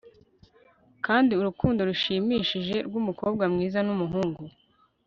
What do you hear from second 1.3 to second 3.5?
urukundo rushimishije rwumukobwa